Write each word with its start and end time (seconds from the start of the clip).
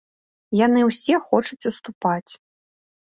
Яны 0.59 0.79
ўсе 0.89 1.15
хочуць 1.27 1.67
уступаць. 1.71 2.31